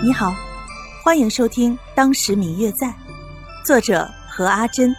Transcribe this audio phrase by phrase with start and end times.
[0.00, 0.32] 你好，
[1.02, 2.86] 欢迎收听《当时明月在》，
[3.64, 4.94] 作者何阿珍，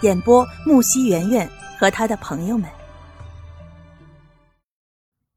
[0.00, 2.68] 演播木西圆圆和他的朋友们。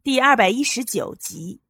[0.02, 1.62] 第二百一十九集。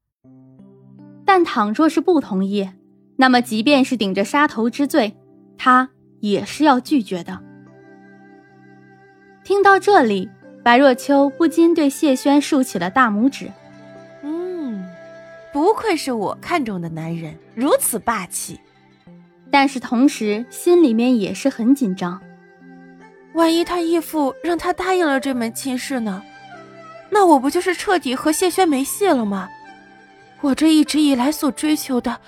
[1.25, 2.69] 但倘若是不同意，
[3.17, 5.17] 那么即便是顶着杀头之罪，
[5.57, 5.89] 他
[6.21, 7.43] 也是要拒绝的。
[9.43, 10.29] 听到这里，
[10.63, 13.51] 白若秋不禁对谢轩竖起了大拇指。
[15.53, 18.59] 不愧是我看中的男人，如此霸气。
[19.51, 22.19] 但是同时心里面也是很紧张，
[23.33, 26.23] 万一他义父让他答应了这门亲事呢？
[27.11, 29.47] 那我不就是彻底和谢轩没戏了吗？
[30.41, 32.19] 我这一直以来所追求的，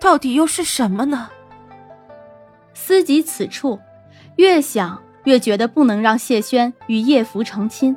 [0.00, 1.30] 到底又是什么呢？
[2.74, 3.78] 思及此处，
[4.34, 7.96] 越想越觉得不能让谢轩与叶福成亲。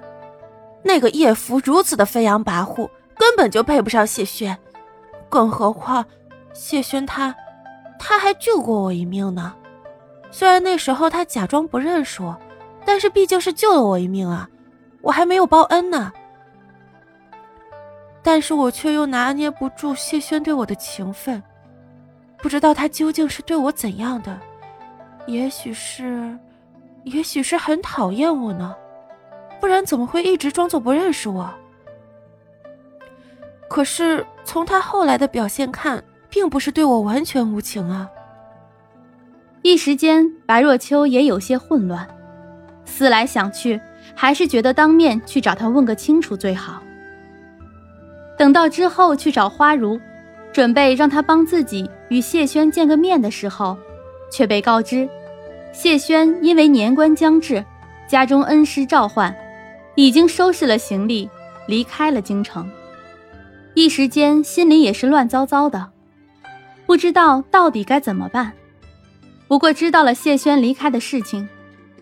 [0.84, 4.55] 那个叶福如此的飞扬跋扈，根本就配不上谢轩。
[5.35, 6.05] 更何况，
[6.53, 7.35] 谢轩他，
[7.99, 9.54] 他还救过我一命呢。
[10.32, 12.34] 虽然那时候他假装不认识我，
[12.85, 14.49] 但是毕竟是救了我一命啊，
[15.01, 16.10] 我还没有报恩呢。
[18.23, 21.43] 但是我却又拿捏不住谢轩对我的情分，
[22.38, 24.40] 不知道他究竟是对我怎样的，
[25.27, 26.34] 也许是，
[27.04, 28.73] 也许是很讨厌我呢，
[29.60, 31.54] 不然怎么会一直装作不认识我？
[33.67, 38.07] 可是从他后来的表现看，并不是对我完全无情啊。
[39.63, 42.07] 一时间，白若秋也有些混乱，
[42.85, 43.82] 思来想去，
[44.13, 46.82] 还是觉得当面去找他问个清楚最好。
[48.38, 49.99] 等到之后去找花如，
[50.54, 53.76] 准备让他帮自己与谢轩见个面的时候，
[54.32, 55.10] 却被告知，
[55.73, 57.66] 谢轩因为年关将至，
[58.07, 59.35] 家中恩师召唤，
[59.96, 61.27] 已经收拾了行李，
[61.68, 62.70] 离开了京城。
[63.76, 65.91] 一时间心里也是乱糟糟的，
[66.85, 68.53] 不知道到底该怎么办。
[69.50, 71.47] 不过知道了谢轩离开的事情，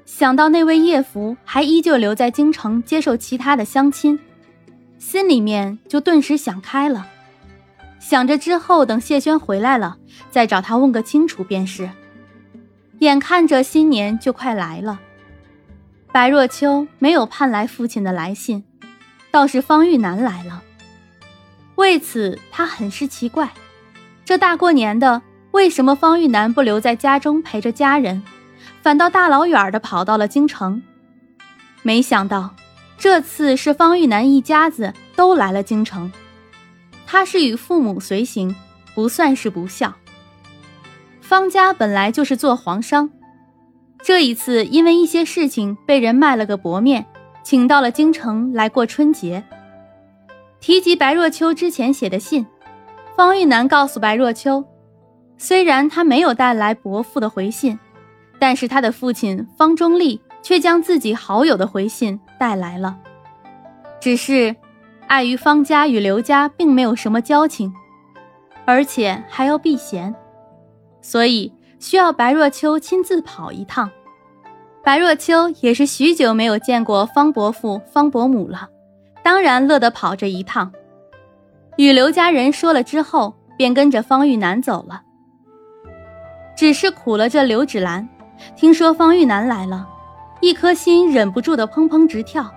[0.06, 4.20] 想到那位叶福还依旧留在京城接受其他的相亲，
[5.00, 7.08] 心里面就顿时想开了。
[8.00, 9.98] 想着之后等谢轩回来了，
[10.30, 11.90] 再找他问个清楚便是。
[13.00, 15.00] 眼看着新年就快来了，
[16.12, 18.64] 白若秋没有盼来父亲的来信，
[19.32, 20.62] 倒是方玉楠来了。
[21.76, 23.52] 为此，他很是奇怪，
[24.24, 28.24] 这大过年的，为什么方玉楠不留在家中陪着家人，
[28.82, 30.82] 反倒大老远的跑到了京城？
[31.82, 32.56] 没想到，
[32.98, 36.12] 这次是方玉楠一家子都来了京城，
[37.08, 38.56] 他是与父母随行，
[38.94, 39.94] 不算是不孝。
[41.20, 43.10] 方家本来就是做皇商，
[44.04, 47.06] 这一次因为一些事情被人卖了个薄面，
[47.44, 49.44] 请到了京城来过春节。
[50.64, 52.48] 提及白若秋之前写的信，
[53.18, 54.64] 方玉楠告诉白若秋，
[55.38, 57.78] 虽然他没有带来伯父的回信，
[58.40, 62.98] 但是他的父亲方中立却将自己好友的回信带来了。
[64.00, 64.56] 只是，
[65.08, 67.74] 碍于方家与刘家并没有什么交情，
[68.64, 70.16] 而且还要避嫌，
[71.02, 73.92] 所以需要白若秋亲自跑一趟。
[74.82, 78.70] 白若秋也是许久没有见过方伯父、方伯母了。
[79.24, 80.72] 当然乐得跑这一趟，
[81.78, 85.02] 与刘家人说了之后，便跟着方玉楠走了。
[86.56, 88.08] 只是苦了这刘芷兰，
[88.56, 89.88] 听说方玉楠来了，
[90.42, 92.52] 一颗心忍不住的砰砰直跳，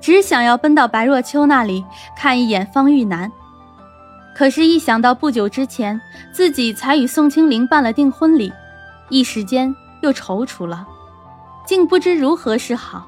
[0.00, 1.84] 只想要奔到白若秋那里
[2.16, 3.30] 看一眼方玉楠。
[4.34, 6.00] 可是，一想到不久之前
[6.32, 8.52] 自己才与宋清灵办了订婚礼，
[9.08, 10.86] 一时间又踌躇了，
[11.64, 13.06] 竟不知如何是好。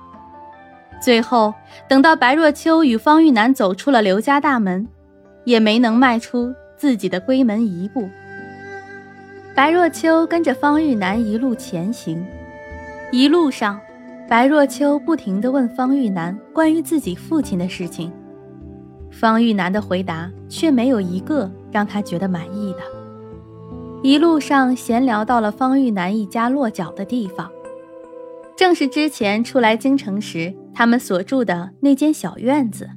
[1.01, 1.55] 最后，
[1.89, 4.87] 等到白若秋与方玉楠走出了刘家大门，
[5.45, 8.09] 也没能迈出自己的闺门一步。
[9.55, 12.23] 白若秋跟着方玉楠一路前行，
[13.11, 13.81] 一路上，
[14.29, 18.13] 白若秋不停地问方玉楠关于自己父亲的事情，
[19.11, 22.79] 方玉楠的回答却没有一个让他觉得满意的。
[24.03, 27.51] 一路上闲聊到了方玉楠一家落脚的地方。
[28.61, 32.91] 正是之前初来京城时，他们所住的那间小院子。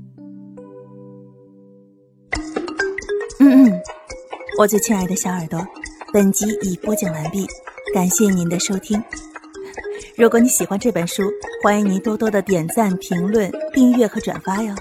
[3.40, 3.82] 嗯嗯，
[4.60, 5.66] 我最亲爱的小耳朵，
[6.12, 7.48] 本集已播讲完毕，
[7.94, 9.02] 感谢您的收听。
[10.18, 11.24] 如果你喜欢这本书，
[11.64, 14.76] 欢迎您多多的点赞、评论、订阅和转发哟。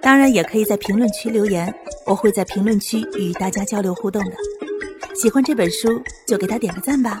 [0.00, 1.74] 当然，也可以在评论区留言，
[2.06, 4.30] 我会在评论区与大家交流互动的。
[5.16, 7.20] 喜欢这本书，就给他点个赞吧。